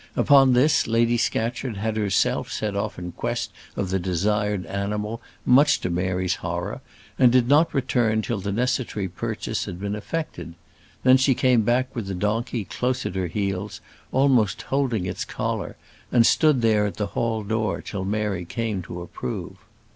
Upon 0.15 0.53
this, 0.53 0.87
Lady 0.87 1.15
Scatcherd 1.15 1.77
had 1.77 1.95
herself 1.95 2.51
set 2.51 2.75
off 2.75 2.97
in 2.97 3.11
quest 3.11 3.51
of 3.75 3.91
the 3.91 3.99
desired 3.99 4.65
animal, 4.65 5.21
much 5.45 5.79
to 5.81 5.91
Mary's 5.91 6.37
horror; 6.37 6.81
and 7.19 7.31
did 7.31 7.47
not 7.47 7.71
return 7.71 8.23
till 8.23 8.39
the 8.39 8.51
necessary 8.51 9.07
purchase 9.07 9.65
had 9.65 9.79
been 9.79 9.93
effected. 9.93 10.55
Then 11.03 11.17
she 11.17 11.35
came 11.35 11.61
back 11.61 11.95
with 11.95 12.07
the 12.07 12.15
donkey 12.15 12.65
close 12.65 13.05
at 13.05 13.13
her 13.13 13.27
heels, 13.27 13.79
almost 14.11 14.63
holding 14.63 15.05
its 15.05 15.23
collar, 15.23 15.77
and 16.11 16.25
stood 16.25 16.63
there 16.63 16.87
at 16.87 16.97
the 16.97 17.05
hall 17.13 17.43
door 17.43 17.79
till 17.79 18.03
Mary 18.03 18.43
came 18.43 18.81
to 18.81 19.03
approve. 19.03 19.57